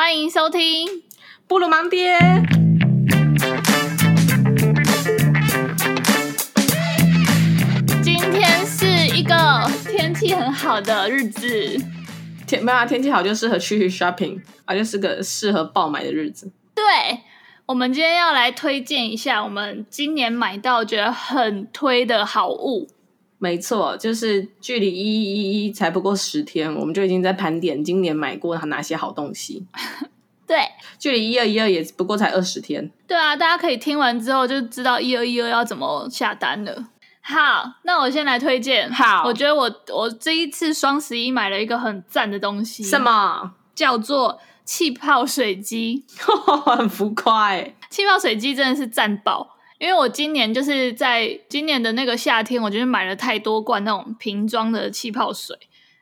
[0.00, 1.02] 欢迎收听
[1.48, 2.16] 布鲁盲爹。
[8.00, 9.34] 今天是一个
[9.90, 11.76] 天气很好的日子，
[12.46, 16.52] 天没有啊，天气好就适合去 shopping，而且是个适合爆买的日子。
[16.76, 16.84] 对，
[17.66, 22.86] 我们今天要来推荐一下我们今年买到觉得很推的好物。
[23.38, 29.66] 没错，就是距离一一一才不过十天，我们就已经在盘点今年买过哪些好东西。
[30.46, 30.58] 对，
[30.98, 32.90] 距离一二一二也不过才二十天。
[33.06, 36.88] 对啊，大家可以听完之后就知道一二一二要怎么下单了。
[37.20, 38.90] 好，那我先来推荐。
[38.90, 42.82] 好，我觉得我我这一次双十一买了一个很赞的东西。
[42.82, 43.52] 什么？
[43.74, 46.04] 叫做气泡水机，
[46.64, 47.54] 很浮夸。
[47.90, 49.57] 气泡水机真的是赞爆。
[49.78, 55.56] 因为我今年就是在今年的那个夏天，我就是买了太多罐那种瓶装的气泡水，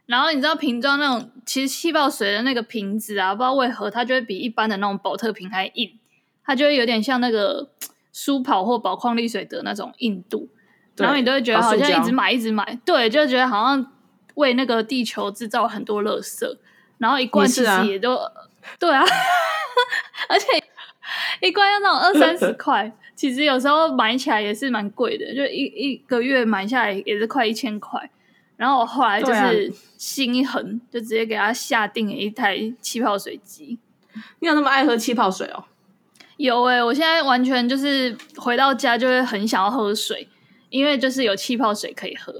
[0.06, 5.98] 然后你知道瓶装那种其实气泡水的那个瓶子啊，不知道为何它就会比一般的那种宝特瓶还硬，
[6.42, 7.68] 它就会有点像那个
[8.14, 10.48] 舒跑或宝矿力水的那种硬度，
[10.96, 13.92] 然后你都会觉得好像一直买一直买，对，就觉得好像
[14.36, 16.46] 为那个地球制造很多垃圾，
[16.96, 18.32] 然后一罐其实也都、啊、
[18.78, 19.04] 对啊，
[20.30, 20.46] 而且
[21.42, 22.90] 一罐要那种二三十 块。
[23.16, 28.10] 其实有时候买起来也是蛮贵的，就一一个月买下来也是快一千块。
[28.56, 33.78] 然后我后来就是心一横，啊、就直接给他下定了一台气泡水机。
[34.38, 35.64] 你有那么爱喝气泡水哦？
[36.36, 40.28] 有诶、欸，我现在完全就是回到家就会很想要喝水，
[40.70, 42.32] 因为就是有气泡水可以喝。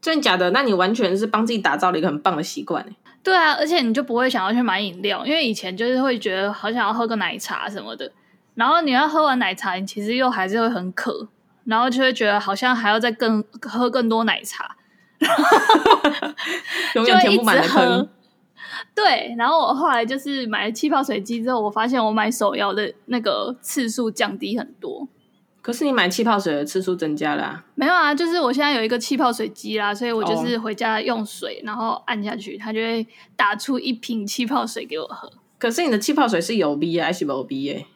[0.00, 0.50] 真的假的？
[0.50, 2.96] 那你完全是帮自己打造了一个很棒的习惯诶。
[3.24, 8.12] 对啊，而且你就不会想要去买饮料，因为以前就是会觉得好想要喝个奶茶什么的。
[8.56, 11.28] 然后你要喝完奶茶，你其实又还是会很渴，
[11.64, 14.76] 然后就会觉得好像还要再更喝更多奶茶，
[16.96, 18.08] 永远填不满的坑。
[18.94, 25.06] 对，然后我后来就是买了气泡水机之后，我发现我买手摇的那个次数降低很多。
[25.60, 27.64] 可是你买气泡水的次数增加了啊？
[27.74, 35.30] 没有啊，就是我现在有一个气泡水机啦，所以我就是回家用水，然后按下去，它就会打出一瓶气泡水给我喝。
[35.58, 37.86] 可是你的气泡水是有 B 还是没 B 耶？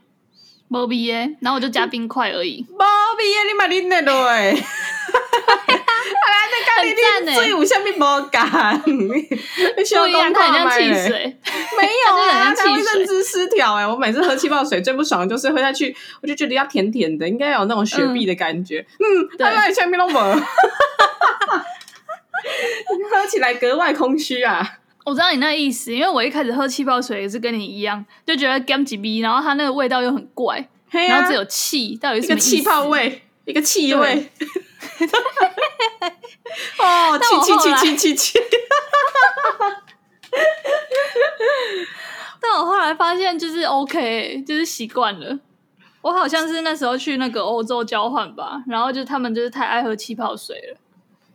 [0.72, 2.64] 没味耶，然后我就加冰块而已。
[2.70, 2.84] 没
[3.19, 4.62] 味耶，你买你那个哎，很
[6.97, 7.32] 赞呢。
[7.34, 11.36] 所以我下面没干，你需要公筷买嘞。
[11.76, 13.84] 没有啊，它会认知失调哎。
[13.84, 15.92] 我每次喝气泡水最不爽的就是喝下去，
[16.22, 18.86] 我就觉得要甜甜的，应该有那种雪碧的感觉。
[19.00, 20.20] 嗯，对，下面都没。
[23.10, 24.78] 喝起来格外空虚啊。
[25.05, 30.59] 我知道你那意思，因为我一开始喝气泡水也是跟你一样，就觉得甘几逼，然后它那个味道又很怪，
[30.91, 32.27] 啊、然后只有气，到底是？
[32.27, 34.28] 一个气泡味，一个气味。
[36.78, 38.39] 哦，气气气气气气！
[42.41, 45.39] 但我后来发现就是 OK，就是习惯了。
[46.03, 50.78] 我好像是那时候去那个欧洲交换吧，然后就他们就是太爱喝气泡水了，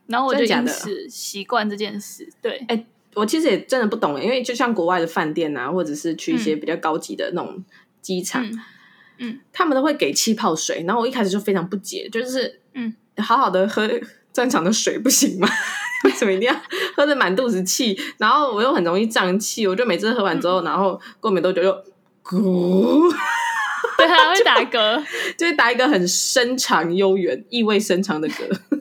[0.08, 2.28] 然后我就因此习惯这件事。
[2.42, 7.64] 对，欸我其实也真的不懂，因为就像国外的饭店啊，或者是去一些比较高级的那种
[8.02, 8.60] 机场，嗯，
[9.20, 13.90] 嗯，他们都会给气泡水，然后我一开始就非常不解，就是，嗯，好好的喝
[14.34, 15.48] 正常的水不行吗？
[16.04, 16.56] 为什么一定要
[16.96, 17.98] 喝的满肚子气？
[18.18, 21.72] 然后我又很容易胀气，我就每次喝完之后，嗯、然后过没多久就
[22.24, 23.12] 咕，
[23.98, 25.04] 对，还会打嗝，
[25.38, 28.75] 就会打一个很深长悠远、意味深长的嗝。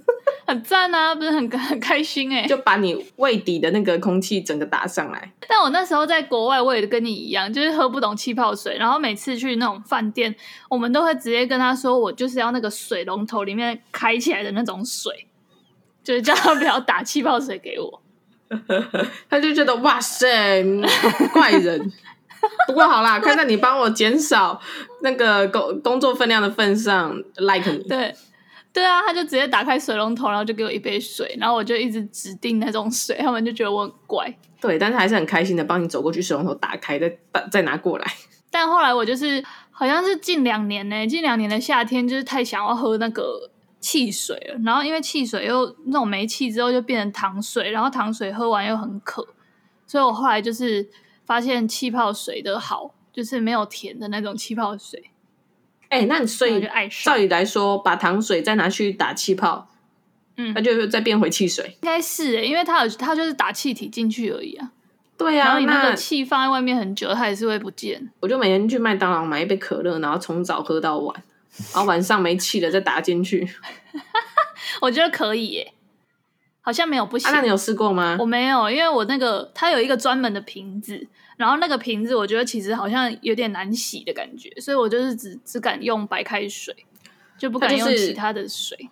[0.54, 5.32] 很赞啊，不是很 很开心哎、欸，就把你胃底的那个空气整个打上来。
[5.48, 10.34] 但我那时候在国外，我也跟你一样，就是喝不懂气泡水，然后每次去那种饭店，
[10.70, 15.26] 我们都会直接跟他说，我就是要那个水龙头里面开起来的那种水，
[16.04, 18.00] 就是叫他不要打气泡水给我。
[19.28, 20.62] 他就觉得哇塞，
[21.34, 21.92] 怪人。
[22.68, 24.60] 不过好啦，看在你帮我减少
[25.02, 27.78] 那个工工作分量的份上，like 你。
[27.88, 28.14] 对。
[28.74, 34.36] 对啊，他就直接打开水龙头，然后就给我一杯水，然后我就一直指定那种水，他们就觉得我很怪。
[34.60, 37.16] 对，但是还是很开心的帮你走过去，水龙头打开，再
[37.52, 38.04] 再拿过来。
[38.50, 43.48] 但后来我就是好像是近两年呢，近两年的夏天就是太想要喝那个
[43.78, 49.24] 汽水了，然后因为汽水又那种没气之后就变成糖水，然后糖水喝完又很渴，
[49.86, 50.88] 所以我后来就是
[51.24, 55.12] 发现气泡水的好，就是没有甜的那种气泡水。
[55.88, 56.66] 哎、欸，那你所以
[57.02, 59.68] 照理来说，把糖水再拿去打气泡，
[60.36, 61.64] 嗯，它就再变回汽水。
[61.82, 64.72] 应该是哎，因为它有它就是打气体进去而已啊。
[65.16, 68.10] 对啊，然后你那个气放在外面很久，它也是会不见。
[68.20, 71.22] 我就每天去麦当劳买一杯可乐，然后从早喝到晚，
[71.72, 73.48] 然后晚上没气了再打进去。
[74.82, 75.72] 我觉得可以耶，
[76.60, 77.30] 好像没有不行。
[77.30, 78.16] 啊、那你有试过吗？
[78.18, 81.06] 我没有，因为我那个它有一个专门的瓶子。
[81.36, 86.74] 然后那个瓶子我觉得其实好像有点难洗的感觉，所以我就是只只敢用白开水，
[87.36, 88.88] 就不敢用其他的水。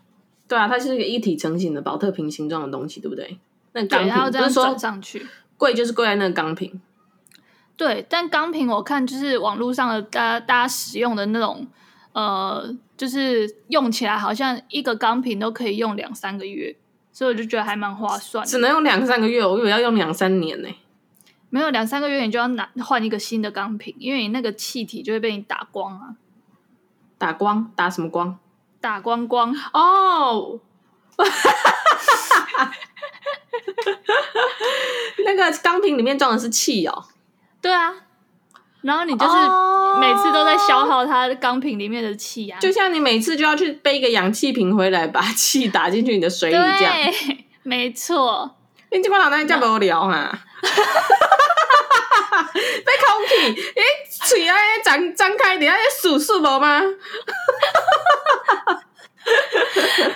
[0.49, 3.39] 对啊，它是一个一体成型的保特瓶形状的东西，对不对？
[3.73, 6.81] 那钢瓶要这样转上去，贵就是贵在那个钢瓶。
[7.75, 11.67] 对，但钢瓶我看就是网络上的大家大家使用的那种，
[12.13, 16.77] 呃，就是用起来好像一个钢瓶都可以用两三个月，
[17.13, 18.45] 所以我就觉得还蛮划算。
[18.45, 20.69] 只能用两三个月，我以为要用两三年呢。
[21.55, 26.17] 没有两三个月，你就要拿换一个新的钢瓶，因为你那个气体就会被你打光啊。
[27.19, 27.71] 打光？
[27.77, 28.39] 打什么光？
[28.81, 30.59] 打光光哦，
[35.27, 37.05] 那个钢瓶里面装的是气哦。
[37.61, 37.93] 对啊，
[38.81, 39.35] 然后你就是
[40.01, 46.95] 每次都在消耗它钢瓶里面的气啊，就像你每次就要去背一个氧气瓶回来，把气打进去你的水里这样。
[46.95, 48.57] 对，没错。
[48.91, 50.39] 你这帮老奶奶这么无聊哈？
[52.53, 53.83] 被空气，诶，
[54.27, 56.81] 嘴啊张张开，你要数数毛吗？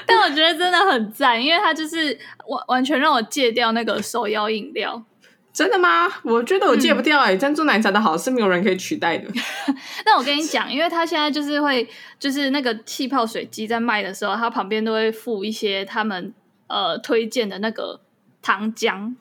[0.07, 5.05] 但我觉得真的很赞，因为它就是完完全让我戒掉那个手摇饮料。
[5.53, 6.13] 真的吗？
[6.23, 9.27] 我觉得我戒不掉哎、欸，珍珠奶茶的好是没有人可以取代的。
[10.05, 11.89] 那我跟你讲，因为它现在就是会，
[12.19, 16.35] 就是那个气泡水机在卖的时候，它旁边都会附一些他们
[16.67, 18.01] 呃推荐的那个
[18.43, 19.15] 糖浆，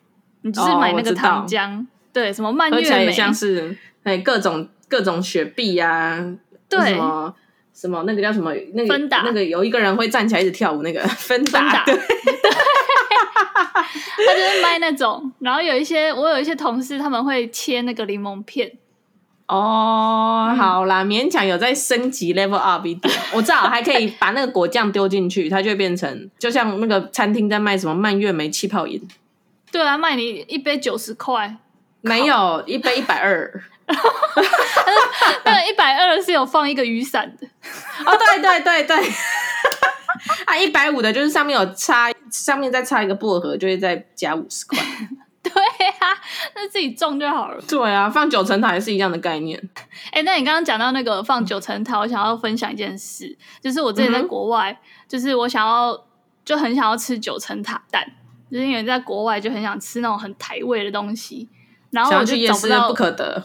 [0.45, 1.81] 你就是买那个糖浆。
[1.81, 6.35] 哦对，什么蔓越莓，而且像是哎各种各种雪碧呀、啊，
[6.69, 7.35] 对，什么
[7.73, 9.23] 什么那个叫什么那个芬达。
[9.25, 11.93] 那个有一个人会站起来一直跳舞那个 芬达，对，
[14.25, 18.71] 他就是卖那种，然后有一些我有一些同事他们会切那个柠檬片，
[19.47, 29.05] 哦，嗯、好啦，勉强有在升级 level up 一点，我知道还可以把那个果酱丢进去，它就会变成就像那个餐厅在卖什么蔓越莓气泡饮，
[29.77, 31.57] 对啊，卖你一杯九十块。
[32.01, 33.63] 没有一杯一百二，
[35.43, 37.47] 那一百二是有放一个雨伞的
[38.05, 38.95] 哦，对对对对，
[40.45, 44.77] 啊一百五的就是上面有插，上面再插一个薄荷，就会再加五十块。
[45.41, 46.13] 对啊，
[46.53, 47.59] 那自己种就好了。
[47.67, 49.59] 对啊，放九层塔也是一样的概念。
[50.11, 54.77] 哎、欸，那你刚刚讲到那个放九层塔，我想要分享一件事，就是我之前在国外，嗯、
[55.07, 56.05] 就是我想要
[56.43, 58.05] 就很想要吃九层塔蛋，
[58.55, 61.49] 就是因为在国外就很想吃那种很台味的东西。
[61.91, 63.43] 然后我就找不到，不可得。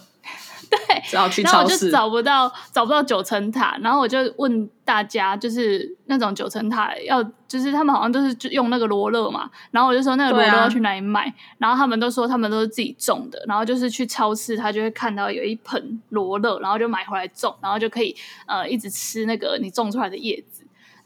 [0.71, 18.15] 对，然后去超市，我就找不到找不到九层塔，然后我就问大家，就是那种九层塔要，就是他们好像都是用那个罗勒嘛，然后我就说那个罗勒要去哪里买，啊、然后他们都说他们都是自己种的，然后就是去超市，他就会看到有一盆罗勒，然后就买回来种，然后就可以
[18.47, 20.60] 呃一直吃那个你种出来的叶子。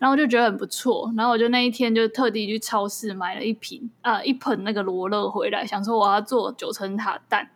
[0.05, 7.49] 然后我就觉得很不错，然后我就那一天就特地去超市买了一瓶啊、呃、一盆那个罗勒回来，想说我要做九层塔蛋。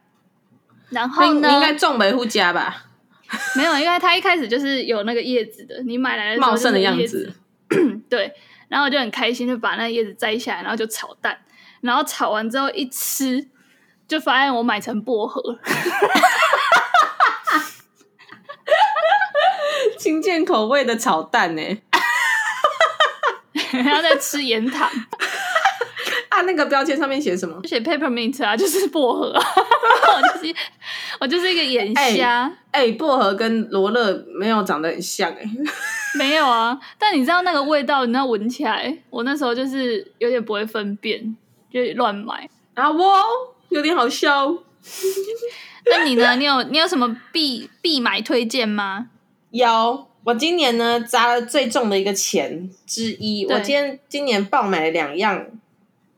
[0.89, 2.87] 然后呢，你应该种维护家吧？
[3.55, 7.35] 没有，因为它一开始就是有那个叶子的，你买来的茂盛的样子。
[8.09, 8.33] 对，
[8.69, 11.39] 然后我就很开心，就把那个叶子摘下来，然后就炒蛋。
[11.83, 13.47] 然后炒完之后一吃，
[14.09, 15.43] 就发现我买成薄荷。
[19.99, 21.63] 清健口味的炒蛋呢？
[21.63, 21.88] 然
[23.95, 24.89] 后在吃盐糖，
[26.29, 27.61] 啊，那个标签上面写什么？
[27.65, 29.33] 写 peppermint 啊，就是薄荷。
[29.35, 30.55] 我就是
[31.21, 32.51] 我就是一个眼瞎。
[32.71, 35.51] 哎、欸欸，薄荷跟罗勒没有长得很像哎、欸。
[36.19, 41.37] 没有啊，但你知道那个味道，你知道闻起来，我那时候就是有点不会分辨，
[41.73, 42.49] 就乱买。
[42.75, 43.23] 啊，我
[43.71, 44.53] 有点好笑。
[45.91, 46.37] 那你呢？
[46.37, 49.09] 你有你有什么必必买推荐吗？
[49.51, 50.08] 有。
[50.29, 55.43] 我今年呢砸了最重的一个钱之一，我今天今年爆买了两样，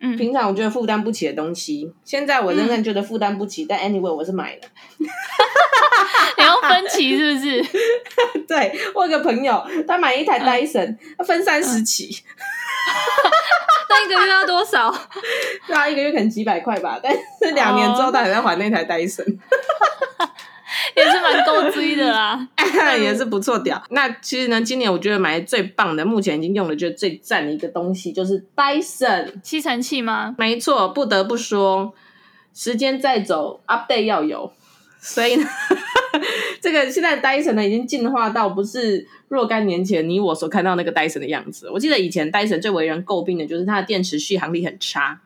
[0.01, 4.63] 嗯，平常我觉得负担不起的东西，现在我仍然觉得负担不起，嗯、但 anyway 我是买了，
[6.39, 7.65] 你要分期是不是？
[8.49, 12.25] 对，我有个朋友他买一台 Dyson，分三十期，
[13.89, 14.93] 那、嗯、 一个月要多少？
[15.69, 19.39] 那一个月可能几百块吧，但是两年之后他还在还那台 Dyson。
[20.97, 22.49] 也是蛮够追的啦，
[23.01, 23.83] 也是不错屌。
[23.91, 30.35] 那其实呢，今年我觉得买的最棒的，目前已经用的觉得最赞的一个东西，就是 Dyson 吸尘器吗？
[30.39, 31.93] 没错，不得不说，
[32.55, 34.53] 时间在走，update 要有。
[35.03, 35.49] 所以呢，
[36.61, 41.71] 这个现在 Dyson 呢，已经进化到不是若干年前你我所看到那个 Dyson 的样子。
[41.71, 45.19] 我记得以前 Dyson 最为人诟病的就是它的电池续航力很差，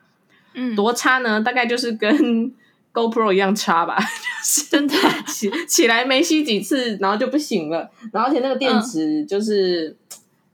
[0.53, 1.41] 嗯，多差呢？
[1.41, 2.53] 大概就是跟
[2.95, 4.95] GoPro 一样差吧， 就是真的
[5.27, 7.91] 起起来没吸几次，然后就不行了。
[8.13, 9.95] 然后而且那个电池就是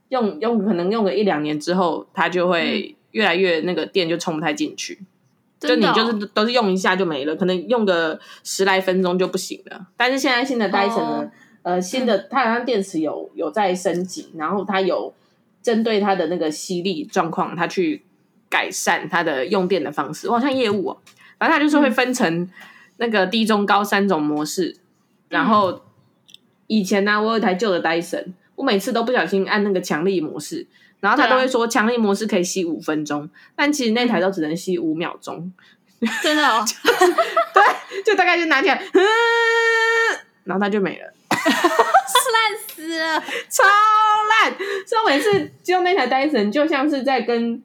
[0.08, 4.98] 用、嗯、用可能用个一两年之后，它就会越来越那个电就充不太进去。
[5.60, 9.86] 就你就是都是用一下就没了，可能用个十来分钟就不行了。
[9.96, 11.30] 但是现在新的 Dyson 呢，
[11.62, 15.14] 哦、呃，新的它好像电池有有在升级，然后它有
[15.62, 18.02] 针对它的那个吸力状况，它去
[18.48, 20.26] 改善它的用电的方式。
[20.26, 20.96] 我好像业务哦，
[21.42, 22.48] 反正它就是会分成
[22.98, 24.76] 那个低、中、高三种模式。
[25.28, 25.82] 然后
[26.68, 30.64] 以前呢、啊，我有一台旧的 Dyson，我每次都不小心按那个强力模式。
[31.00, 35.52] 然后他都会说强力模式可以吸五分钟，啊、但其实那台都只能吸五秒钟，
[36.22, 36.64] 真的哦。
[37.52, 39.02] 对，就大概就拿起来，嗯、
[40.44, 43.20] 然后它就没了， 烂死了，
[43.50, 44.56] 超烂。
[44.86, 47.60] 所以我每次用那台 Dyson 就像是在跟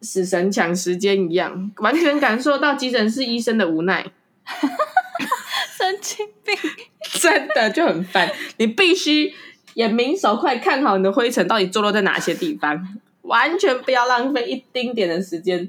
[0.00, 4.04] 死神抢时间一样，完全感受到急诊室医生的无奈。
[5.76, 6.54] 神经病，
[7.20, 9.34] 真的就很烦，你必须。
[9.74, 15.68] 眼明手快，看好你的灰尘到底坐落在哪些地方，完全不要浪费一丁点的时间。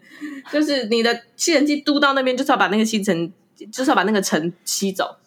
[0.50, 3.30] 就是你的吸尘器嘟到那边，就是要把那个吸尘，
[3.70, 5.18] 就是要把那个尘吸走。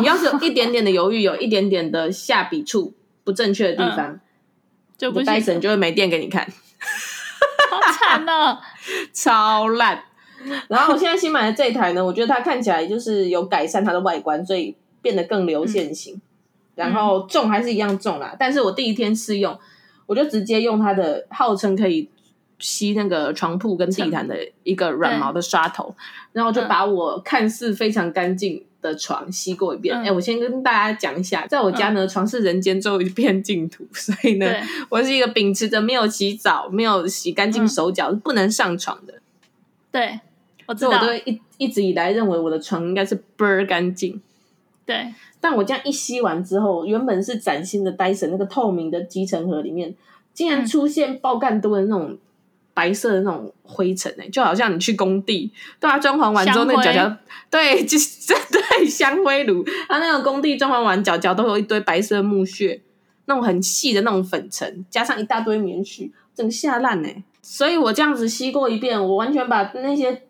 [0.00, 2.92] 你要是有一点点的犹豫，有一点点的下笔处
[3.22, 4.20] 不正确的地方，嗯、
[4.98, 6.52] 就不戴森就会没电给你看。
[8.08, 8.58] 好惨哦，
[9.12, 10.02] 超烂。
[10.68, 16.14] 然后我现在新买的这一台呢，我觉得它看起来就是有改善它的外观，所以变得更流线型。
[16.14, 16.20] 嗯
[16.78, 19.58] 然后重还是一样重啦，嗯、但是我第一天试用，
[20.06, 22.08] 我就直接用它的号称可以
[22.60, 25.96] 吸那个床铺跟地毯的一个软毛的刷头，
[26.30, 29.96] 然后就把我看似非常干净的床吸过一遍。
[29.96, 34.46] 哎、嗯，我先跟大家讲一下，在我家呢，嗯、床是人间最后一片净土，所以呢，
[34.88, 39.14] 我是一个秉持着没有洗澡、没有洗干净手脚、嗯、不能上床的。
[39.90, 40.20] 对，
[40.66, 44.20] 我知道，我都一一直以来认为我的床应该是倍儿干净。
[44.84, 45.14] 对。
[45.40, 49.94] 但我这样一吸完之后，原本是崭新的戴森那个透明的集成盒里面，
[50.34, 52.18] 竟然出现爆干多的那种
[52.78, 57.16] 白色的那种灰尘哎、欸，就好像你去工地，对啊，装潢完之后那个角角，
[57.50, 62.80] 对， 就是对香灰炉，它那个工地装潢完角角都有一堆白色木屑，
[63.24, 70.22] 那种很细的那种粉尘，加上一大堆棉絮，整个吓烂哎，所以我这样子吸过一遍，我完全把那些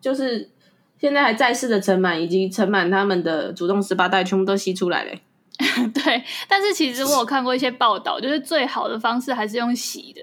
[0.00, 0.50] 就是。
[0.96, 5.10] 现在还在世的尘螨以及尘螨他们的主动十八代全部都吸出来了。
[5.92, 10.22] 对，但是其实我有看过一些报道，就是最好的方式还是用洗的，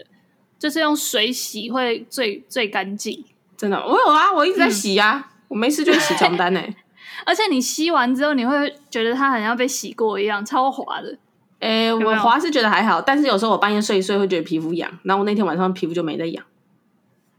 [0.61, 3.25] 就是用水洗会最最干净。
[3.57, 6.61] 真的，我有啊，我一直在洗啊，嗯、我没事就洗床单呢。
[7.25, 11.17] 而且你吸完之后，你会觉得它好像被洗过一样，超滑的。
[11.61, 16.45] 诶、欸，我滑是觉得还好，但是有时候我半夜睡一睡会觉得皮肤痒，然后我那天晚上皮肤就没得痒。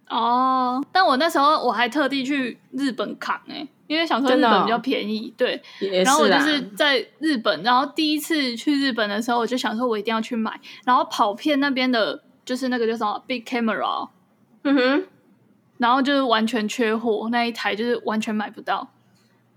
[0.09, 5.61] 哦，但我那时候我还特地去日本扛哎、欸，因为想说日本比较便宜，对。
[6.05, 14.09] 然后我就是在日本，然后第一次去日本的时候，我就想说我一定要去买，然后跑遍那边的，就是那个叫什么 Big Camera，
[14.63, 15.05] 嗯哼，
[15.79, 18.91] 然后就是完全缺货，那一台就是完全买不到。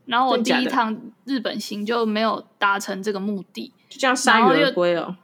[0.05, 5.15] 然后我第一趟日本行就没有达成这个目的，就这样铩羽而归哦。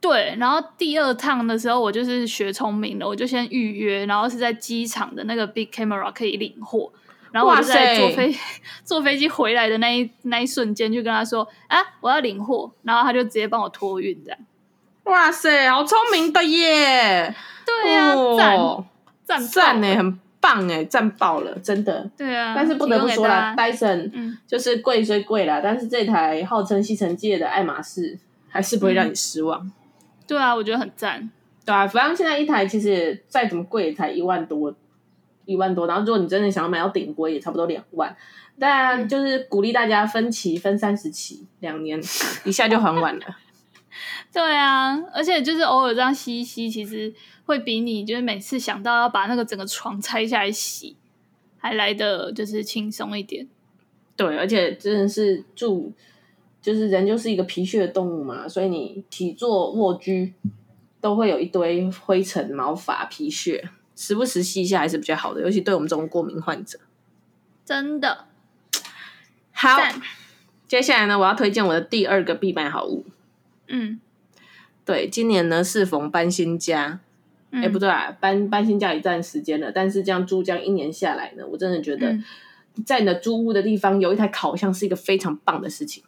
[0.00, 6.90] 对，然后第二趟的时候，我就是学聪明了，我就先预约，然后是在机场的那个 Big Camera 可以领货，
[7.32, 8.34] 然后我就在坐飞
[8.82, 14.38] 坐飞机回来的那一那一瞬间，就跟他说啊，我要领货，然后他就直接帮我托运，这样。
[15.04, 17.34] 哇塞，好聪明的耶！
[17.66, 18.84] 对呀、啊，
[19.24, 22.08] 赞赞赞呢，很棒哎，赞爆了，真的。
[22.16, 29.60] 对啊，但是不得不说啦，Dyson 嗯，就是贵虽贵啦，但是这台号称吸尘界的爱马仕，还是不会让你失望。
[29.60, 29.72] 嗯
[30.26, 31.28] 对啊，我觉得很赞。
[31.66, 34.72] 对啊，反正现在一台其实再怎么贵也才一万多，
[35.44, 35.88] 一万多。
[35.88, 38.16] 然后如果你真的想要买到顶规，也差不多两万。
[38.56, 42.00] 但就是鼓励大家分期分三十期，两年
[42.44, 43.24] 一下就还完了。
[44.32, 47.12] 对啊，而且就是偶尔这样吸一吸，其实
[47.44, 50.96] 会比你就是每次想到要把那个整个床拆下来洗，
[51.58, 53.48] 还来得就是轻松一点。
[54.16, 55.92] 对，而且真的是住。
[56.62, 60.34] 就是人就是一个皮屑的动物嘛，所以你体坐卧居
[61.00, 63.66] 都会有一堆灰尘、毛发、皮屑，
[63.96, 66.78] 时不时吸一下还是比较好的，尤其对我们这种过敏患者。
[67.64, 68.26] 真的
[69.52, 69.78] 好，
[70.68, 73.06] 接下来呢，我要推荐我的第二个必买好物。
[73.70, 73.98] 嗯，
[74.84, 77.00] 对，今年呢适逢搬新家，
[77.50, 82.18] 哎、不对啊，搬搬新家一段时间了，但是这样住这样一年下来呢，我真的觉得
[82.84, 86.04] 在你的租屋的地方有一台烤箱是一个非常棒的事情。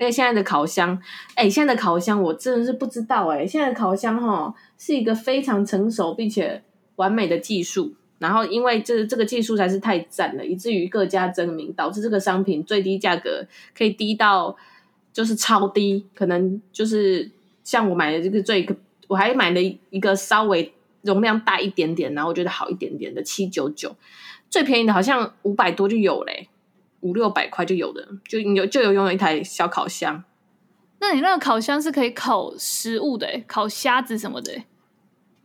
[0.00, 1.00] 因为现在的烤箱，
[1.36, 3.46] 哎，现在的烤箱我真的是不知道哎。
[3.46, 6.60] 现在的烤箱哈是一个非常成熟并且
[6.96, 14.56] 完美的技术，然后因为这这个技术才是太赞了，以至于各家争鸣，导致这个商品最低价格可以低到
[15.14, 17.30] 就是超低，可能就是
[17.62, 18.68] 像我买的这个最，
[19.06, 23.94] 我还买了一个稍微容量大一点点，然后我觉得好一点点的七九九，
[24.50, 26.48] 最便宜的好像五百多就有嘞，
[27.00, 30.24] 五六百块就有的，就有就有拥有一台小烤箱。
[30.98, 34.64] 那你那个烤箱是可以烤食物的，烤虾子什么的？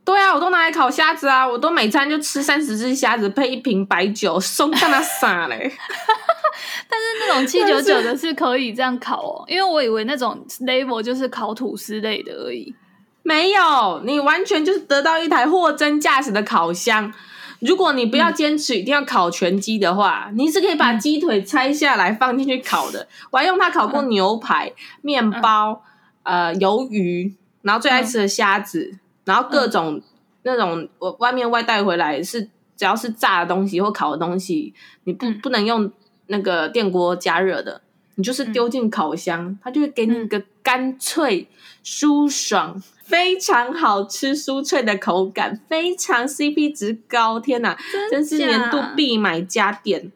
[0.02, 1.46] 对啊，我都拿来烤虾子啊！
[1.46, 5.70] 我都每餐就吃三十只虾子配一瓶白酒，松干那啥嘞？
[6.88, 12.74] 但是那种七九九的是可以这样烤哦，因为我以为那种 label 就是烤吐司类的而已。
[13.22, 17.12] 没有，你完全就是得到一台货真价实的烤箱。
[17.60, 23.06] 如果你不要坚持一定要烤全鸡的话，嗯、你是可以把鸡腿拆下来放进去烤的。
[23.30, 25.82] 我还用它烤过牛排、面、嗯、包、
[26.22, 28.90] 嗯、呃鱿鱼，然后最爱吃的虾子。
[28.92, 30.02] 嗯然后各种、嗯、
[30.42, 32.42] 那种我外面外带回来是
[32.74, 35.92] 只要是炸的东西或烤的东西，你不、嗯、不能用
[36.30, 37.82] 那个电锅加热的，
[38.14, 41.48] 你就是丢进烤箱，嗯、它就会给你一个干脆、
[41.82, 47.38] 舒爽、非常好吃、酥脆的口感，非常 CP 值高。
[47.38, 50.10] 天哪，真，真是年度必买家电。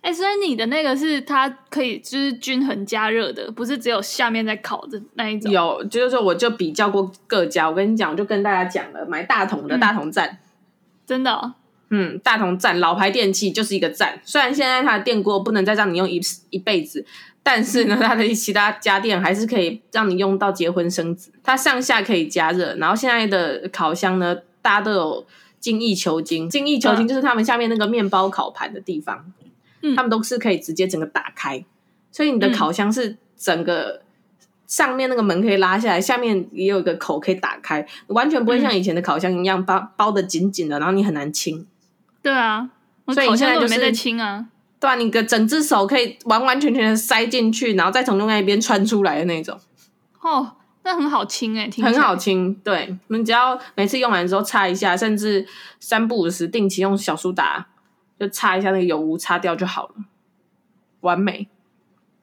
[0.00, 5.52] 哎、欸，所以你的那个是它可以就是均衡加热的，不是只有下面在烤的那一种。
[5.52, 10.38] 有，就是说我就比较过各家，我跟你讲，我就跟大家讲了，买大桶的大桶赞、嗯，
[11.06, 11.54] 真的、哦，
[11.94, 14.18] 嗯，大同赞老牌电器就是一个赞。
[14.24, 16.18] 虽然现在它的电锅不能再让你用一
[16.48, 17.04] 一辈子，
[17.42, 21.30] 但是呢，它的其他家电还是可以让你用到结婚生子。
[21.42, 25.26] 它上下可以加热，然后现在的烤箱呢，大家都有
[25.60, 29.30] 精益求精，精益求精就是他们下面那个面包烤盘的地方。
[29.84, 31.64] 嗯、他们都是可以直接整个打开，
[32.12, 34.00] 所以你的烤箱是整个
[34.68, 41.66] 上面那个门可以拉下来，嗯、下面也有一个口可以打开，完全不会像以前的烤箱一样包包的紧紧的，然后你很难清。
[42.22, 42.70] 对啊，
[43.08, 44.46] 所以你现在就是没在清啊。
[44.78, 49.58] 对啊，你的整只手可以完完全全的塞进去，然后再从另外一边穿出来的那种。
[50.20, 52.54] 哦，那很好清哎、欸，很好清。
[52.56, 55.46] 对，你只要每次用完之后擦一下，甚至
[55.80, 57.66] 三不五时定期用小苏打。
[58.20, 59.94] 就擦一下那个油污，擦掉就好了，
[61.00, 61.48] 完美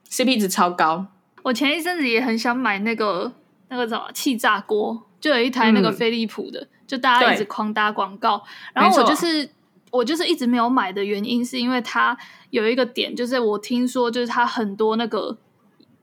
[0.09, 1.07] ，CP 值超高。
[1.43, 3.29] 我前一阵子也很想买那个
[3.67, 8.41] 那个什么气炸锅，就有一台那个飞利浦的，嗯、就大家一直狂打广告。
[8.73, 9.49] 然后我就是
[9.91, 12.17] 我就是一直没有买的原因，是因为它
[12.49, 15.37] 有一个点，就是我听说就是它很多那个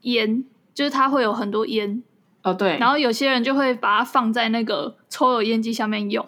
[0.03, 0.45] 烟，
[0.75, 2.03] 就是它会有很多烟
[2.43, 2.79] 哦，对。
[2.79, 6.27] 然后有些人就会把它放在那个抽油烟机下面用，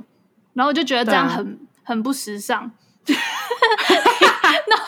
[0.54, 2.70] 然后我就觉得这样很、啊、很不时尚。
[4.68, 4.78] 弄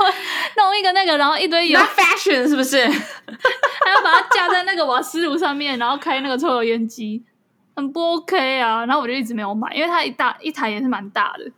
[0.57, 2.85] 弄一个那个，然后一堆油 fashion 是不是？
[2.87, 7.23] 还要把它架在那个瓦斯炉上面，然后开那个抽油烟机，
[7.75, 8.85] 很不 OK 啊。
[8.85, 11.51] 然后我就一直没有买，因为它一大一台也是蛮大的。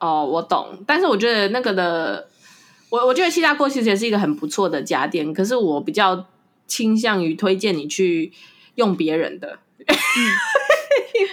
[0.00, 0.82] 哦，我懂。
[0.86, 2.28] 但是我觉得那个的，
[2.88, 6.26] 我我觉得气炸锅其实也是一个很不错的家电，可是我比较
[6.66, 8.32] 倾向于推荐你去
[8.74, 9.60] 用别人的。
[9.86, 9.94] 嗯
[11.12, 11.32] 因为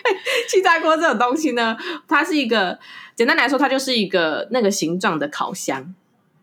[0.49, 1.77] 气炸锅这种东西呢，
[2.07, 2.77] 它是一个
[3.15, 5.93] 简单来说，它就是一个那个形状的烤箱，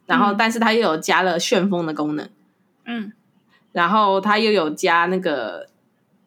[0.06, 2.28] 然后但是它又有加了旋风的功能，
[2.86, 3.12] 嗯，
[3.72, 5.68] 然后它又有加那个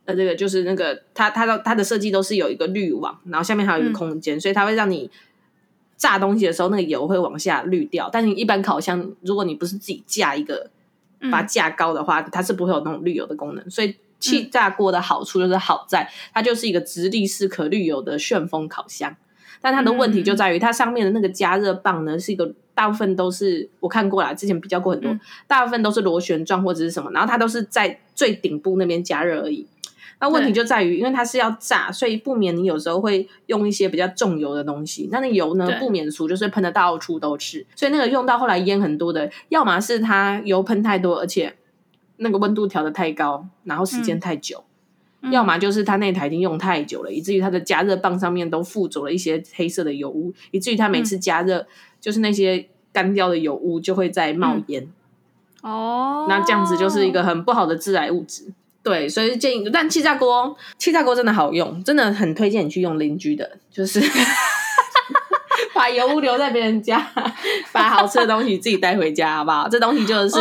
[0.06, 5.10] 呃，这个就是那个它它的它的设计都是有一个滤网，然后下面还有一个空间，嗯，所以它会让你
[5.98, 8.10] 炸东西的时候，那个油会往下滤掉。
[8.10, 10.70] 但是你一般烤箱，如果你不是自己架一个
[11.32, 13.96] 把它架高的话，它是不会有那种滤油的功能，所以。
[14.20, 19.16] 气炸锅的好处就是好在它就是一个直立式可滤油的旋风烤箱，
[19.62, 29.68] 但它的问题就在于它上面的那个加热棒呢，是一个大部分都是我看过啦，之前比较过很多，嗯、大部分都是螺旋状或者是什么，然后它都是在最顶部那边加热而已。
[30.20, 41.56] 那问题就在于，因为它是要炸，所以不免你有时候会用一些比较重油的东西，那那油呢不免俗就是喷的到处都是，所以那个用到后来烟很多的，要么是它油喷太多，而且。
[42.20, 44.64] 那个温度调的太高，然后时间太久，
[45.22, 51.68] 嗯、要么就是它那台已经用太久了，嗯、以至于它的加热棒上面都附着了一些黑色的油污，以至于它每次加热，嗯、
[52.02, 54.92] 就是那些干掉的油污就会在冒烟。
[55.62, 58.52] 哦、嗯，那这样子就是一个很不好的致癌物质。
[58.88, 64.02] 对，所以建议，但气炸锅，气炸锅真的好用，真的很推荐你去用邻居的，就是。
[65.74, 67.08] 把油污留在别人家，
[67.72, 69.70] 把好吃的东西自己带回家，好不好？
[69.70, 70.36] 这东西就是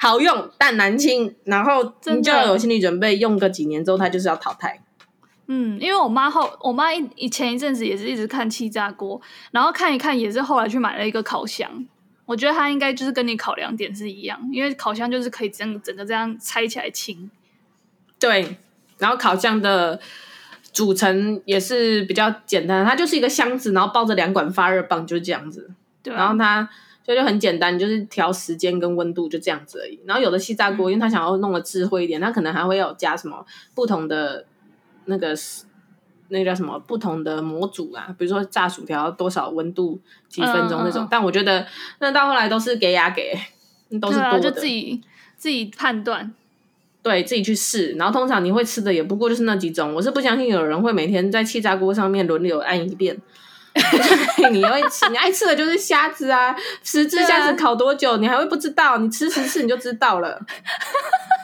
[0.00, 4.80] 好用、嗯、但难清，然后你就要有心理准备，用个几年之后它就是要淘汰。
[5.46, 9.20] 嗯，因为我妈后，我妈一以前一阵子也是一直看气炸锅，
[9.52, 11.86] 然后看一看也是后来去买了一个烤箱。
[12.26, 17.30] 我觉得它应该就是跟你考量点是一样，因为烤箱就是可以整整个这样拆起来清。
[18.20, 18.56] 对，
[18.98, 19.98] 然后烤箱的。
[20.72, 25.68] 组成也是比较简单，它就是一个箱子，然后抱着两管发热棒，就是这样子。
[26.00, 26.70] 对啊，然后它
[27.04, 29.98] 就就很简单，就是调时间跟温度就这样子而已。
[30.06, 34.46] 然后有的气炸锅，因为它想要弄得智慧一点，它可能还会有加什么不同的
[35.06, 35.34] 那个
[36.28, 41.02] 那叫什么不同的模组啊，比如说炸薯条多少温度几分钟那种。
[41.02, 41.66] 嗯嗯、但我觉得
[41.98, 43.36] 那到后来都是给呀给，
[44.00, 45.02] 都是多的，啊、就自己
[45.36, 46.32] 自己判断，
[47.02, 47.92] 对自己去试。
[47.98, 49.94] 然后通常你会吃的也不过就是那几种。
[49.94, 53.16] 我是不相信有人会每天在气炸锅上面轮流按一遍。
[54.50, 58.98] 你会吃，你爱吃的就是虾子啊，十只虾子烤多久，啊、你还会不知道？
[58.98, 60.40] 你吃十次你就知道了。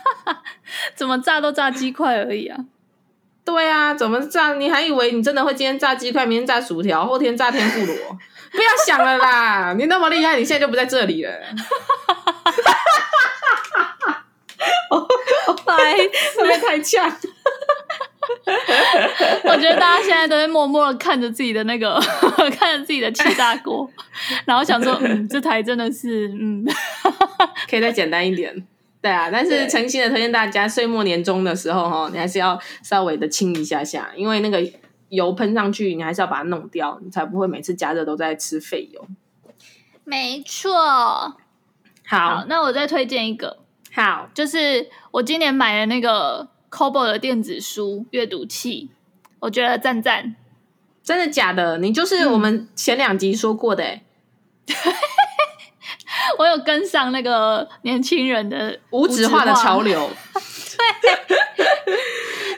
[0.96, 2.58] 怎么炸都炸鸡块而已啊？
[3.44, 4.54] 对啊，怎么炸？
[4.54, 7.94] 你还以为你真的会今天炸鸡块，明天炸薯条，后天炸天妇罗？
[8.50, 9.74] 不要想了啦！
[9.78, 11.30] 你那么厉害，你现在就不在这里了。
[14.90, 15.06] 哦，
[15.78, 17.10] 来，会不会太呛？
[19.44, 21.98] 我觉得大家现在都在默默的看着自己的那个，
[22.58, 23.88] 看着自己的气炸锅，
[24.44, 26.64] 然后想说，嗯，这台真的是，嗯，
[27.70, 28.66] 可以再简单一点，
[29.00, 29.30] 对啊。
[29.30, 34.60] 但是诚心的推荐大家，岁末年终的时候哈，你还是要稍微的清一下下，因为那个
[35.10, 39.06] 油喷上去，你还是要把它弄掉，你才不会每次加热都在吃废油。
[40.04, 40.72] 没错。
[42.08, 43.58] 好，好，那我再推荐一个，
[43.96, 46.48] 好，就是我今年买的那个。
[46.68, 48.90] Kobo 的电子书阅读器，
[49.38, 50.34] 我觉得赞赞。
[51.02, 51.78] 真的假的？
[51.78, 54.00] 你就是我们前两集说过的。
[56.38, 60.10] 我有跟上那个年轻人的无纸化的潮流。
[60.76, 61.94] 对，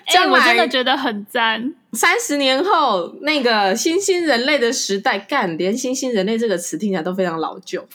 [0.13, 1.75] 将来、欸、我真的觉得很赞。
[1.93, 7.87] 三十年后，那个新兴人类的时代，干连新兴人类这个词听起来都非常老旧。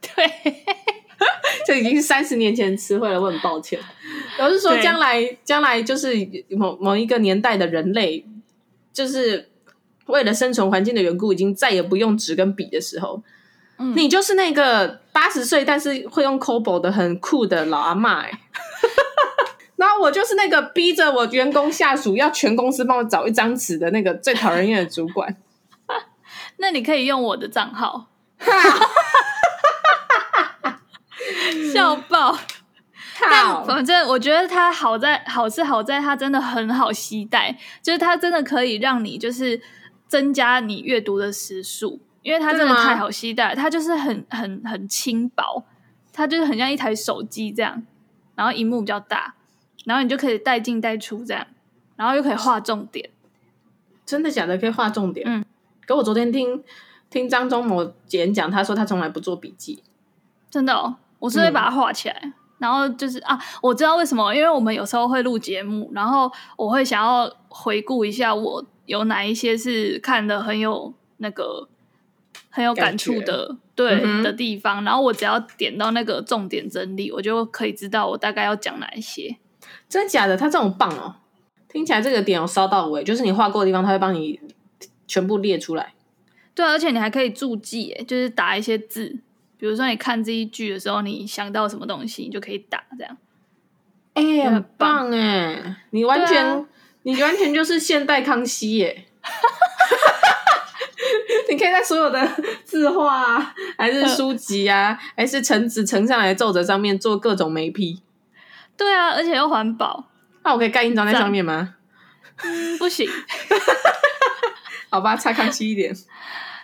[0.00, 0.64] 对。
[1.66, 3.78] 这已经是三十年前的词汇了，我很抱歉。
[4.38, 6.14] 我是说，将来将来就是
[6.50, 8.24] 某某一个年代的人类，
[8.92, 9.50] 就是
[10.06, 13.22] 为了生存环境的缘故，已经再也不用纸跟笔的时候，
[13.78, 18.26] 嗯，你就是那个八十岁但是会用 Cobo 的很酷的老阿嬷。
[19.76, 25.36] 然后我就是那个逼着我员工下属要全公司帮我找一张纸的那个最讨人厌的主管。
[26.58, 28.06] 那你可以用我的账号。
[31.72, 32.36] 笑爆！
[33.20, 39.60] 但反正我觉得它好在好是好在它真的很好携带，就是它真的可以让你就是
[40.08, 45.64] 增加你阅读的时速，因为它真的太好携带，它就是很很很轻薄，
[46.12, 47.82] 它就是很像一台手机这样，
[48.34, 49.34] 然后荧幕比较大，
[49.84, 51.46] 然后你就可以带进带出这样，
[51.96, 53.10] 然后又可以画重点。
[54.04, 54.58] 真的假的？
[54.58, 55.24] 可以画重点？
[55.28, 55.44] 嗯。
[55.86, 56.62] 可我昨天听
[57.10, 59.82] 听张忠谋演讲，他说他从来不做笔记。
[60.50, 60.96] 真的哦。
[61.22, 71.68] 我是会把它画起来，嗯、然后就是啊，我知道为什么，因为我们有时候会录节目，然后我会想要回顾一下我有哪一些是看的很有那个
[72.50, 79.36] 很有感触的，感对、嗯、的地方，然后我只要点到那个重点整理，我就可以知道我大概要讲哪一些。
[79.88, 80.36] 真的假的？
[80.36, 81.14] 他这种棒哦，
[81.68, 84.40] 听起来这个点有烧到位，就是你画过的地方，他会帮你
[85.06, 85.94] 全部列出来。
[86.52, 89.20] 对，而且你还可以注记，哎，就是打一些字。
[89.62, 93.16] 比如说，你看这一句的时候，你想到什么东西，你就可以打这样。
[94.14, 95.76] 哎、欸，很棒哎！
[95.90, 96.64] 你完全，啊、
[97.04, 99.06] 你完全就是现代康熙耶！
[101.48, 102.28] 你可以在所有的
[102.64, 108.02] 字画啊，还是书籍啊， 还是橙子呈上来的奏折上面做各种眉批。
[108.76, 110.08] 对啊，而且又环保。
[110.42, 111.76] 那我可以盖印章在上面吗？
[112.42, 113.08] 嗯，不行。
[114.90, 115.94] 好吧，差康熙一点。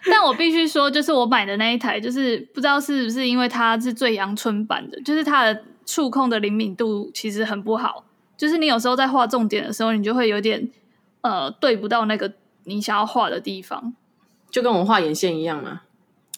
[0.07, 8.05] 但我必须说，就是我买的那一台，就是不知道是不是因为它是最阳春版的，就是它的触控的灵敏度其实很不好，
[8.37, 10.69] 就是你有时候在画重点的时候，你就会有点
[11.23, 12.33] 呃对不到那个
[12.65, 13.95] 你想要画的地方，
[14.51, 15.83] 就跟我画眼线一样嘛，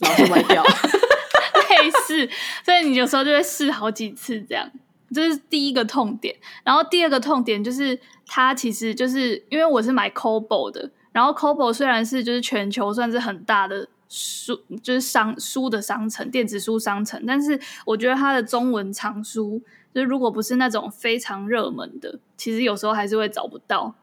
[0.00, 0.62] 老是歪掉，
[1.82, 2.28] 类似，
[2.64, 4.70] 所以你有时候就会试好几次这样，
[5.14, 6.34] 这是第一个痛点。
[6.64, 10.90] 然后第二个痛点就是它其实就是因为我是买 Cobo 的。
[11.12, 19.60] 然后 Kobo 虽然是就是全球算是很大的书，就是商书的商城，电子书商城，但是我觉得它的中文藏书，
[19.92, 23.94] 就是如果不是那种非常热门的，其实有时候还是会找不到。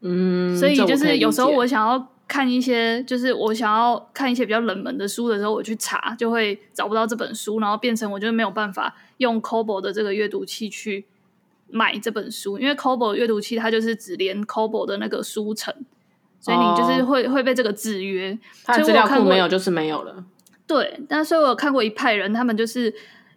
[0.00, 11.06] 嗯，所以就是有时候我想要看一些，就是我想要看一些比较冷门的书的时候，我去查就会找不到这本书，然后变成我就没有办法用 Kobo 的这个阅读器去
[11.68, 15.74] 买这本书，因为 Kobo 阅读器它就是只连 Kobo 的那个书城。
[16.44, 20.24] 所以你就是会、哦、会被这个制约，他的资料库没有就是没有了。
[20.66, 22.92] 对，但是我有看过一派人，他们就是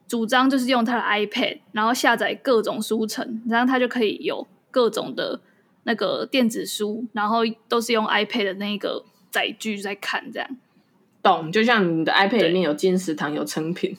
[0.07, 5.39] 主张就是用他的 iPad，然后下载各种书城，然后他就可以有各种的
[5.83, 10.49] 那个电子书，然后都是用 iPad 的那个载具在看，这样。
[11.21, 13.95] 懂，就像你的 iPad 里面有金石堂、有成品，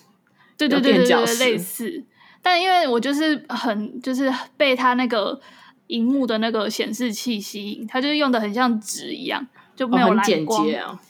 [0.59, 2.03] 对对对对对，类似。
[2.43, 5.41] 但因为我就是很就是被他那个。
[5.89, 10.61] 荧幕的那个显示器吸引，它就是用的很像纸一样，就没有蓝光。
[10.61, 11.01] 哦，很简洁啊。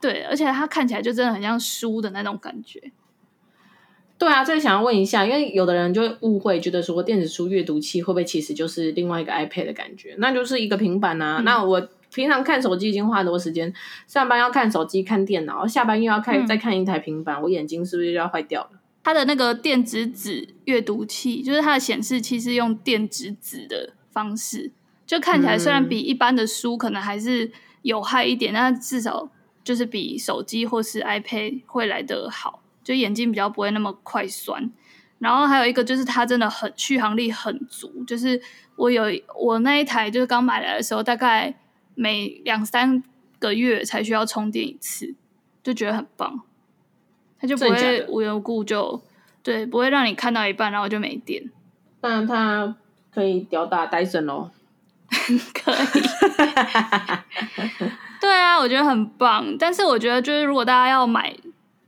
[0.00, 2.92] 对，而且它看起来就真的很像书的那种感觉。
[4.16, 10.14] 对啊，这个想要问一下，因为有的人就会误会，觉得说电子书阅读器会不会其实就是另外一个 iPad 的感觉？
[10.18, 11.38] 那就是一个平板啊。
[11.40, 13.74] 嗯、那我平常看手机已经花很多时间，
[14.06, 18.70] 上班要看手机、看电脑，下班又要看、嗯、再看一台平板，我眼睛是不是就要坏掉了？
[19.02, 24.70] 它的那个电子纸阅读器，就是它的显示器是用电子纸的方式，
[25.04, 27.50] 就看起来虽然比一般的书可能还是
[27.82, 29.28] 有害一点，嗯、但至少
[29.62, 32.60] 就是比手机或是 iPad 会来得好。
[32.84, 34.70] 就眼睛比较不会那么快酸，
[35.18, 38.38] 然后还有一个就是它真的很续航力很足，就是
[38.76, 41.54] 我有我那一台就是刚买来的时候，大概
[41.94, 43.02] 每两三
[43.38, 45.14] 个月才需要充电一次，
[45.62, 46.42] 就觉得很棒，
[47.38, 49.02] 它就不会无缘无故就
[49.42, 51.50] 对，不会让你看到一半然后就没电。
[52.02, 52.76] 但它
[53.14, 54.50] 可以吊打戴森哦，
[55.54, 55.76] 可以，
[58.20, 61.36] 对啊，我觉得很棒，但是我觉得就是如果大家要买。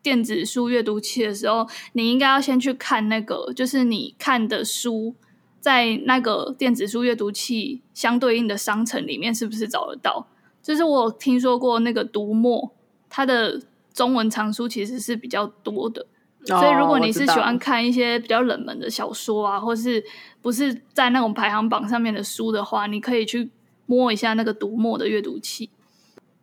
[0.02, 5.16] 电子书阅读器的时候，你应该要先去看那个，就是你看的书，
[5.58, 10.28] 在那个电子书阅读器相对应的商城里面是不是找得到？
[10.62, 12.72] 就是我听说过那个读墨，
[13.10, 13.60] 它的
[13.92, 16.06] 中文藏书其实是比较多的，
[16.46, 20.02] 所以如果你是喜欢看一些比较冷门的小说啊，或是
[20.40, 23.50] 不是在那种排行榜上面的书的话，你可以去
[23.86, 25.70] 摸一下那个读墨的阅读器。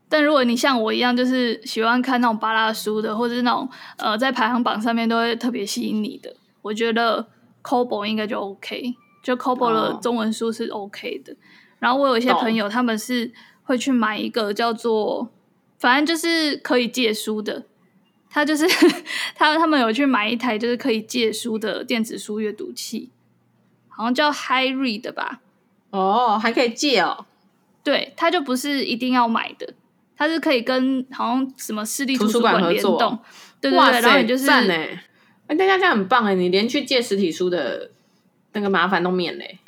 [0.10, 7.26] 但如果你像我一样，就是喜欢看那种巴拉书的，或者是那种呃在排行榜上面都会特别吸引你的，我觉得
[7.64, 11.32] c o b o 应该就 OK，就 c o b o 的中文书是 OK 的。
[11.34, 11.40] Oh.
[11.80, 13.32] 然后我有一些朋友，他们是
[13.64, 15.30] 会去买一个叫做，
[15.80, 17.64] 反正就是可以借书的，
[18.34, 18.68] 他就是
[19.36, 23.12] 他他们有去买一台就是可以借书的电子书阅读器，
[23.88, 25.42] 好像叫 HyRead 吧？
[25.92, 27.28] 哦，oh, 还可以借哦？
[27.84, 29.76] 对，它就不是一定要买的。
[30.18, 33.20] 它是可以跟好像什么市立图书馆联动，
[33.62, 35.04] 对对对，然后你就是赞哎，
[35.48, 37.92] 哎，大家这样很棒哎，你连去借实体书的
[38.54, 39.60] 那个麻烦都免嘞。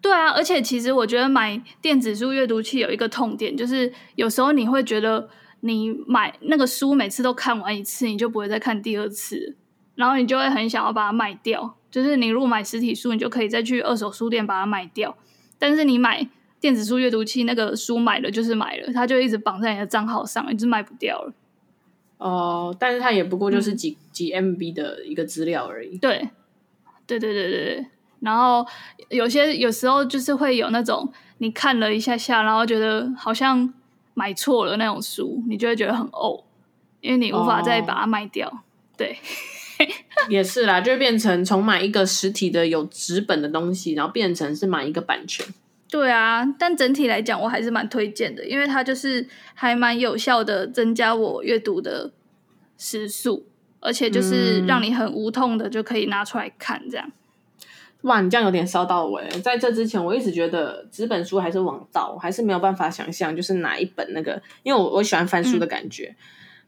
[0.00, 5.28] 对啊，而且其实我觉得买电子书阅读器有一个痛点，就是有时候你会觉得
[5.66, 9.56] 你买那个书每次都看完一次，你就不会再看第二次，
[9.94, 11.76] 然后你就会很想要把它卖掉。
[11.90, 15.16] 就是你如果买实体书，你就可以再去二手书店把它卖掉，
[15.58, 16.28] 但是你买。
[16.58, 21.32] 电子书阅读器那个书买了就是买了，它就一直绑在你的账号上，一直卖不掉了。
[22.16, 25.98] 哦，但是它也不过就是几、嗯、几 MB 的一个资料而已。
[25.98, 26.30] 对，
[27.06, 27.86] 对对对对对。
[28.20, 28.66] 然后
[29.10, 33.72] 有些有时候就是会有那种你看了一下下，然后觉得好像
[34.18, 36.42] 买错了那种书，你就会觉得很呕，
[37.02, 38.48] 因为你无法再把它卖掉。
[38.48, 38.58] 哦、
[38.96, 39.18] 对，
[40.30, 45.46] 也是啦，就会变成从买一个实体的有纸本的东西，然后变成是买一个版权。
[45.90, 52.10] 对啊，但整体来讲，我还是蛮推荐的，因为它就是还蛮有效的增加我阅读的
[52.78, 53.46] 时速，
[53.80, 57.12] 而且就是让你很无痛的就可以拿出来看，这样。
[58.06, 59.28] 哇，你这样有点烧到我诶。
[59.40, 66.16] 在这之前，我一直觉得纸本书还是王道，我还是没有办法想象，就是哪一本那个，因为我我喜欢翻书的感觉，嗯、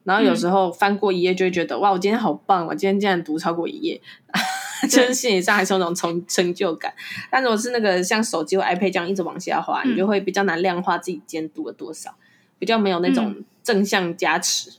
[0.05, 4.01] 然后有时候翻过一页就会觉得、嗯、哇，我今天好棒，我今天竟然读超过一页。
[4.89, 6.93] 就是心理上还是有那种成成就感，
[7.33, 12.15] 但如果是那个像手机或 iPad 这样一直往下滑，嗯、你就会比较难量化自己今天读了多少，
[12.61, 14.71] 比较没有那种正向加持。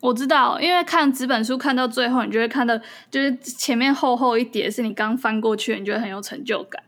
[0.00, 2.78] 嗯、我知道，因为看纸本书看到最后，你就会看到
[3.10, 6.82] 就是前面厚厚一叠是你刚翻过去，你觉得很有成就感。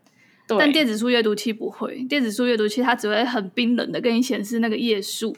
[0.46, 5.36] 对但电子书阅读器不会，电子书阅读器它只会很冰冷的跟你显示那个页数，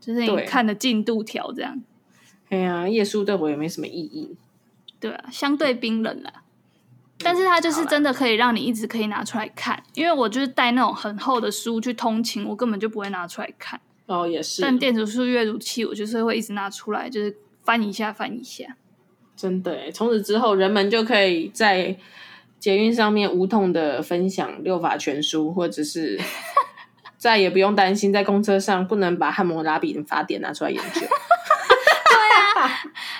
[0.00, 1.80] 就是你看的进度条这样。
[2.48, 4.36] 哎呀，页数对我也没什么意义。
[4.98, 6.32] 对啊，相对冰冷了，
[7.18, 13.80] 但是它就是真的可以让你一直可以拿出来看，因为我就是带那种很厚的书去通勤，我根本就不会拿出来看。
[14.10, 14.60] 哦，也是。
[14.62, 18.76] 但电子书阅读器，我就是会一直拿出来，就是翻一下翻一下。
[19.36, 21.96] 真的，从此之后，人们就可以在
[22.58, 26.20] 捷运上面无痛的分享六法全书，或者是
[27.16, 31.00] 再也不用担心在公车上不能把汉谟拉比的法典拿出来研究。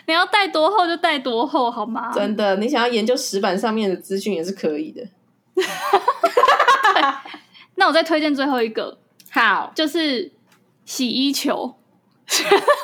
[0.07, 2.13] 你要带多厚就带多厚，好吗？
[2.13, 5.03] 真的，你想要研究石板上面的资讯也是可以的。
[7.77, 8.99] 那我再推荐最后一个，
[9.31, 10.31] 好，就是
[10.91, 11.73] 洗衣球。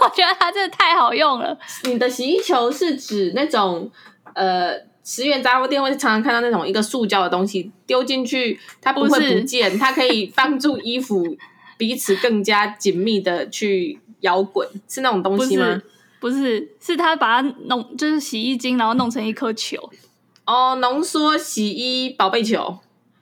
[0.00, 1.58] 我觉得它真的太好用了。
[1.82, 3.90] 你的洗衣球是指那种
[4.34, 11.36] 呃，十元杂货店会常常看到那种一个塑胶的东西，丢进去它不会不见，它可以帮助衣服
[11.76, 15.82] 彼此更加紧密的去摇滚，是那种东西吗？
[16.20, 19.90] 不是，是它把它弄，就是洗衣精，然后弄成一颗球。
[20.44, 22.78] 哦，浓缩洗衣宝贝球。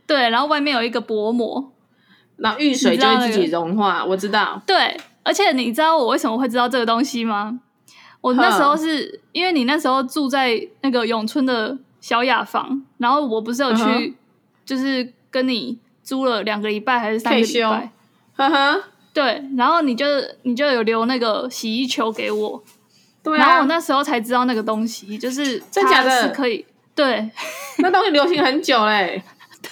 [0.07, 1.73] 对，然后外面有一个薄膜，
[2.37, 4.05] 然后遇水就会自己融化。
[4.05, 4.61] 我知道。
[4.67, 7.61] 对，而且你知道我为什么会知道这个东西吗？
[8.21, 14.15] 我那时候是因为你那时候住在那个永春的小雅房，然后我不是有去，uh.
[14.65, 17.91] 就是跟你租了两个礼拜还是三个礼拜？
[18.35, 18.81] 哈哈，
[19.13, 20.07] 对，然后你就
[20.43, 22.65] 你就有留那个洗衣球给我，
[23.23, 27.31] 对啊，然后我那时候才知道那个东西就是它是可以，对，
[27.79, 29.23] 那东西流行很久嘞，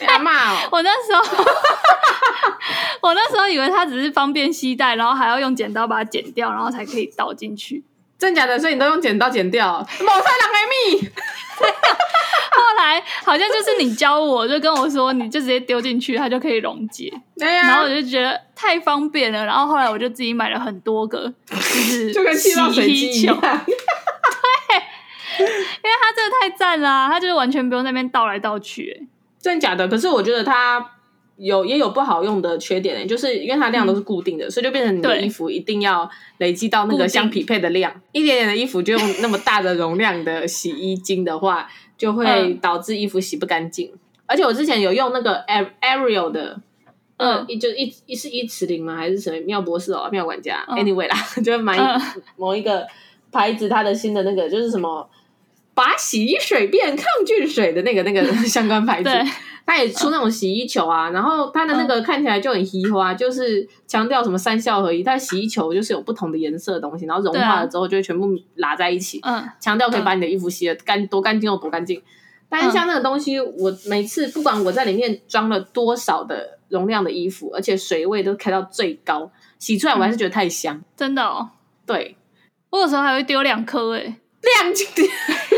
[0.06, 1.20] 阿骂哦， 我那时候
[3.02, 7.82] 我那时候以为它只是方便携带，然后还要用剪刀把它剪掉，然后才可以倒进去。
[8.18, 11.10] 真假的，所以你都用剪刀剪掉， 某菜两个蜜。
[12.54, 17.12] 后来好像就是你教我，就跟我说，你就直接丢进去，它就可以溶解。
[17.36, 17.66] 对呀。
[17.66, 23.36] 然后我就觉得太方便了，然后后来我就自己买了很多个，就是就跟气泡水机一样。
[23.40, 23.50] 对，
[25.38, 29.08] 因为它真的太赞了，啊，它就是完全不用那边倒来倒去。
[29.42, 29.86] 真假的？
[29.88, 30.92] 可是我觉得它。
[31.38, 37.92] 有也有不好用的缺点，就是因为它量都是固定的，嗯，所以就变成你的衣服一定要累积到那个相匹配的量。
[38.12, 43.90] 一点点的衣服就用那么大的容量的洗衣精的话，就会导致衣服洗不干净。
[43.92, 45.42] 嗯、而且我之前有用那个
[45.80, 46.60] Ariel 的，
[47.16, 48.94] 嗯，一就一一是一尺零吗？
[48.94, 51.76] 还是什么妙博士哦，妙管家，嗯？Anyway 啦， 就买
[52.36, 52.86] 某一个
[53.32, 55.08] 牌子，它的新的那个就是什么，
[55.74, 59.10] 把洗衣水变抗菌水的那个那个 相关牌子。
[59.64, 65.04] 它也出那种洗衣球啊，嗯、然后它的那个看起来就很稀花，嗯、就是强调什么三效合一。
[65.04, 69.20] 它洗衣球就是有不同的颜色的东西，然后融化了之后就会全部拉在一起。
[69.22, 72.02] 嗯，强调可以把你的衣服洗的干多干净有多干净。
[72.48, 79.30] 但是像那个东西，我每次不管我在里面装了多少的容量的衣服，而且水位都开到最高，
[79.60, 80.74] 洗出来我还是觉得太香。
[80.74, 81.50] 嗯、真的哦，
[81.86, 82.16] 对，
[82.70, 84.72] 我有时候还会丢两颗诶，两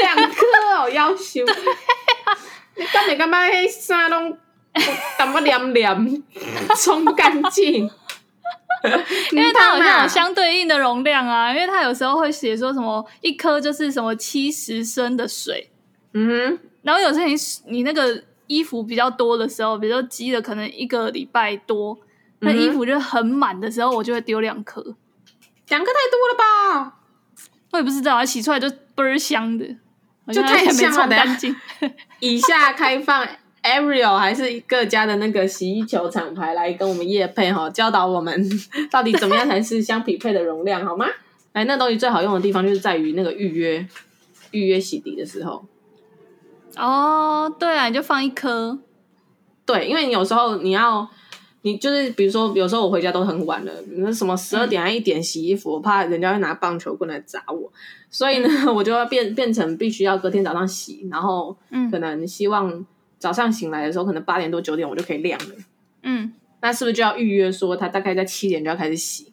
[0.00, 1.44] 两颗哦，要求。
[2.76, 3.46] 你干没干嘛？
[3.48, 4.36] 黑衫拢
[5.18, 6.22] 怎么黏黏
[6.76, 7.88] 冲干净？
[9.32, 15.70] 因为它好像有相对应的容量啊，因为它有时候会写说什么一颗就是什么七十升的水，
[16.12, 16.58] 嗯哼。
[16.82, 17.34] 然后有时候你
[17.68, 21.96] 你那个衣服比较多的时候，比如说积了可能一个礼拜多，
[22.40, 24.82] 那衣服就很满的时候，我就会丢两颗，
[25.68, 26.98] 两颗太多了吧？
[27.74, 29.66] 我也不知道啊，洗出来就倍儿香的。
[30.32, 31.54] 就太香了，干净。
[32.20, 33.26] 以下开放
[33.64, 38.48] Ariel 还是各家的那个洗衣球厂牌来跟我们业配哈，教导我们
[38.92, 41.06] 到底怎么样才是相匹配的容量，好吗？
[41.52, 43.84] 来，那东西最好用的地方就是在于那个预约
[44.52, 45.66] 预约洗涤的时候。
[46.76, 48.78] 哦，对啊，你就放一颗。
[49.66, 51.10] 对，因为你有时候你要。
[51.64, 57.72] 你就是比如说，有时候我回家都很晚了，那什么十二点还一点洗衣服，我怕人家会拿棒球棍来砸我，
[58.10, 61.56] 所以呢， 我就要变变成必须要隔天早上洗，然后
[61.90, 62.84] 可能希望
[63.18, 65.54] 早上醒来的时候，可能八点多九点我就可以晾了。
[66.02, 69.32] 嗯，那是不是就要预约说他大概在七点就要开始洗？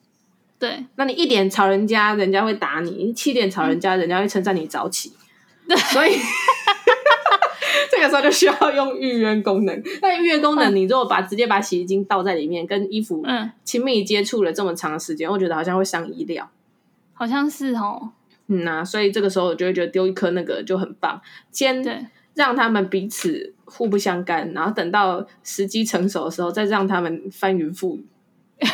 [0.58, 5.12] 对，那你一点吵人家，人家会打你；七点吵人家，人家会称赞你早起。
[5.68, 6.16] 对，所以。
[8.02, 9.84] 这个时候就需要用预约功能。
[10.02, 13.24] 但预约功能，你如果把直接把洗衣精倒在里面，跟衣服
[13.64, 16.50] 亲密接触了这么长的时间，我觉得好像会伤衣料。
[17.14, 18.12] 好像是哦。
[18.48, 28.06] 嗯呐、啊，所以这个时候我就会觉得丢一颗那个就很棒，先让他们彼此互不相干，然后等到时机成熟的时候，再让他们翻云覆雨。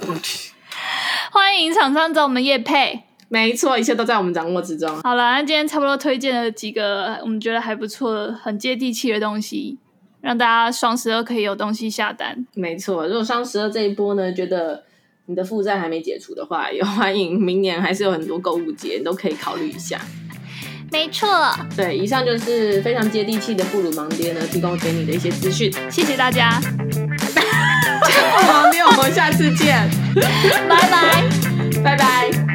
[1.30, 3.02] 欢迎厂商找我们叶配。
[3.32, 4.88] 没错，一切都在我们掌握之中。
[5.02, 9.78] 好了，那今天差不多推荐了几个我们觉得还不错、很接地气的东西，
[10.20, 12.44] 让大家双十二可以有东西下单。
[12.54, 14.82] 没错，如果双十二这一波呢，觉得
[15.26, 20.00] 你的负债还没解除的话，也欢迎明年还是有很多购物节，你都可以考虑一下。
[20.90, 21.28] 没错，
[21.76, 25.72] 对，以上就是非常接地气的布鲁盲爹呢，提供给你的一些资讯。
[25.88, 29.88] 谢谢大家，布鲁盲爹，我们下次见，
[30.68, 31.28] 拜拜，
[31.84, 32.49] 拜拜。